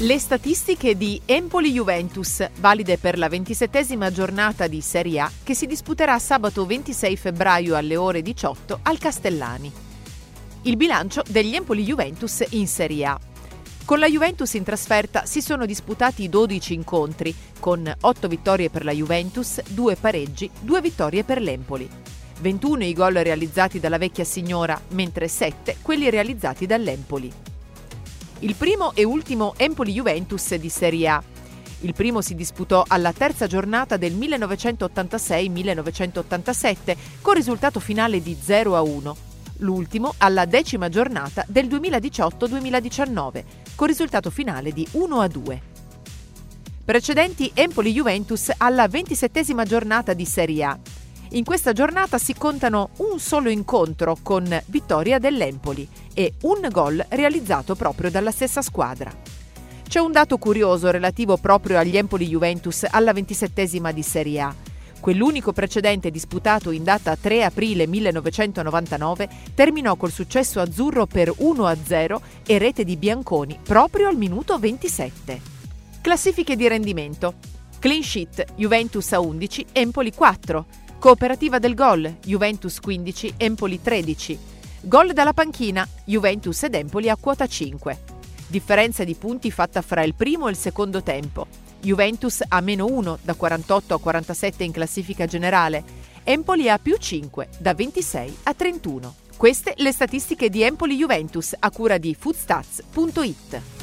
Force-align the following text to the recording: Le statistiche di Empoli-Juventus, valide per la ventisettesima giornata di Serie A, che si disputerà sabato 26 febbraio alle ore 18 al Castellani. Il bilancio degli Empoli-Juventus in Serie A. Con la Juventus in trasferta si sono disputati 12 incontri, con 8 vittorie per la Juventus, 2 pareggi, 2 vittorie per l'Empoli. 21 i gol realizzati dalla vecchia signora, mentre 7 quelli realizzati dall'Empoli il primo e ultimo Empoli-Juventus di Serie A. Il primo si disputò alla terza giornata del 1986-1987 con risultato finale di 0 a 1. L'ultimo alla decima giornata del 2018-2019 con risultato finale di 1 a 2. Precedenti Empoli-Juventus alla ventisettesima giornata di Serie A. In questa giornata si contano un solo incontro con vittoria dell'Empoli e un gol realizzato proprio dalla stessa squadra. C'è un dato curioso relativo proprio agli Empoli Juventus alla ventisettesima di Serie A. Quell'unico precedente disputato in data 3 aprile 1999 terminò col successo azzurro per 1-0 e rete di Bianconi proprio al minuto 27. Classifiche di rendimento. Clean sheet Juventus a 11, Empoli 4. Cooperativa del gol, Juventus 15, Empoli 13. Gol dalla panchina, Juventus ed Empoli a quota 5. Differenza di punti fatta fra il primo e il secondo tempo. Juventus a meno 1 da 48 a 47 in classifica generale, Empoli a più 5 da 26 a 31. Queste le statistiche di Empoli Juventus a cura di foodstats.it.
Le 0.00 0.20
statistiche 0.20 0.96
di 0.96 1.20
Empoli-Juventus, 1.24 2.48
valide 2.60 2.98
per 2.98 3.18
la 3.18 3.28
ventisettesima 3.28 4.12
giornata 4.12 4.68
di 4.68 4.80
Serie 4.80 5.18
A, 5.18 5.30
che 5.42 5.54
si 5.54 5.66
disputerà 5.66 6.16
sabato 6.20 6.64
26 6.64 7.16
febbraio 7.16 7.74
alle 7.74 7.96
ore 7.96 8.22
18 8.22 8.78
al 8.82 8.96
Castellani. 8.98 9.72
Il 10.62 10.76
bilancio 10.76 11.24
degli 11.28 11.56
Empoli-Juventus 11.56 12.44
in 12.50 12.68
Serie 12.68 13.06
A. 13.06 13.18
Con 13.84 13.98
la 13.98 14.06
Juventus 14.06 14.54
in 14.54 14.62
trasferta 14.62 15.26
si 15.26 15.42
sono 15.42 15.66
disputati 15.66 16.28
12 16.28 16.74
incontri, 16.74 17.34
con 17.58 17.92
8 18.00 18.28
vittorie 18.28 18.70
per 18.70 18.84
la 18.84 18.92
Juventus, 18.92 19.60
2 19.66 19.96
pareggi, 19.96 20.48
2 20.60 20.80
vittorie 20.80 21.24
per 21.24 21.40
l'Empoli. 21.40 21.90
21 22.38 22.84
i 22.84 22.92
gol 22.92 23.14
realizzati 23.14 23.80
dalla 23.80 23.98
vecchia 23.98 24.22
signora, 24.22 24.80
mentre 24.90 25.26
7 25.26 25.78
quelli 25.82 26.08
realizzati 26.08 26.66
dall'Empoli 26.66 27.48
il 28.40 28.54
primo 28.54 28.92
e 28.94 29.04
ultimo 29.04 29.54
Empoli-Juventus 29.56 30.54
di 30.54 30.68
Serie 30.68 31.08
A. 31.08 31.20
Il 31.80 31.92
primo 31.92 32.20
si 32.20 32.36
disputò 32.36 32.84
alla 32.86 33.12
terza 33.12 33.48
giornata 33.48 33.96
del 33.96 34.14
1986-1987 34.14 36.96
con 37.20 37.34
risultato 37.34 37.80
finale 37.80 38.22
di 38.22 38.38
0 38.40 38.76
a 38.76 38.82
1. 38.82 39.16
L'ultimo 39.58 40.14
alla 40.18 40.44
decima 40.44 40.88
giornata 40.88 41.44
del 41.48 41.66
2018-2019 41.66 43.42
con 43.74 43.88
risultato 43.88 44.30
finale 44.30 44.70
di 44.72 44.86
1 44.92 45.20
a 45.20 45.26
2. 45.26 45.62
Precedenti 46.84 47.50
Empoli-Juventus 47.52 48.52
alla 48.56 48.86
ventisettesima 48.86 49.64
giornata 49.64 50.12
di 50.12 50.24
Serie 50.24 50.64
A. 50.64 50.78
In 51.32 51.44
questa 51.44 51.72
giornata 51.72 52.16
si 52.16 52.32
contano 52.32 52.88
un 52.98 53.20
solo 53.20 53.50
incontro 53.50 54.16
con 54.22 54.62
vittoria 54.66 55.18
dell'Empoli 55.18 55.86
e 56.14 56.32
un 56.42 56.66
gol 56.70 57.04
realizzato 57.10 57.74
proprio 57.74 58.10
dalla 58.10 58.30
stessa 58.30 58.62
squadra. 58.62 59.12
C'è 59.86 60.00
un 60.00 60.10
dato 60.10 60.38
curioso 60.38 60.90
relativo 60.90 61.36
proprio 61.36 61.78
agli 61.78 61.98
Empoli 61.98 62.26
Juventus 62.28 62.86
alla 62.88 63.12
ventisettesima 63.12 63.92
di 63.92 64.02
Serie 64.02 64.40
A. 64.40 64.54
Quell'unico 65.00 65.52
precedente 65.52 66.10
disputato 66.10 66.70
in 66.70 66.82
data 66.82 67.14
3 67.14 67.44
aprile 67.44 67.86
1999 67.86 69.28
terminò 69.54 69.96
col 69.96 70.10
successo 70.10 70.60
azzurro 70.60 71.04
per 71.04 71.28
1-0 71.28 72.16
e 72.46 72.56
rete 72.56 72.84
di 72.84 72.96
Bianconi 72.96 73.58
proprio 73.62 74.08
al 74.08 74.16
minuto 74.16 74.58
27. 74.58 75.40
Classifiche 76.00 76.56
di 76.56 76.66
rendimento. 76.68 77.34
Clean 77.78 78.02
sheet 78.02 78.54
Juventus 78.56 79.12
a 79.12 79.20
11, 79.20 79.66
Empoli 79.72 80.12
4. 80.12 80.66
Cooperativa 80.98 81.60
del 81.60 81.74
gol, 81.74 82.16
Juventus 82.24 82.80
15, 82.80 83.34
Empoli 83.36 83.80
13. 83.80 84.36
Gol 84.80 85.12
dalla 85.12 85.32
panchina, 85.32 85.86
Juventus 86.04 86.64
ed 86.64 86.74
Empoli 86.74 87.08
a 87.08 87.14
quota 87.14 87.46
5. 87.46 87.98
Differenza 88.48 89.04
di 89.04 89.14
punti 89.14 89.52
fatta 89.52 89.80
fra 89.80 90.02
il 90.02 90.14
primo 90.14 90.48
e 90.48 90.50
il 90.50 90.56
secondo 90.56 91.00
tempo. 91.04 91.46
Juventus 91.80 92.42
a 92.48 92.60
meno 92.60 92.86
1 92.86 93.18
da 93.22 93.34
48 93.34 93.94
a 93.94 94.00
47 94.00 94.64
in 94.64 94.72
classifica 94.72 95.26
generale, 95.26 95.84
Empoli 96.24 96.68
a 96.68 96.80
più 96.80 96.96
5 96.96 97.48
da 97.58 97.74
26 97.74 98.38
a 98.42 98.54
31. 98.54 99.14
Queste 99.36 99.74
le 99.76 99.92
statistiche 99.92 100.50
di 100.50 100.62
Empoli 100.62 100.96
Juventus 100.96 101.54
a 101.56 101.70
cura 101.70 101.96
di 101.98 102.12
foodstats.it. 102.18 103.77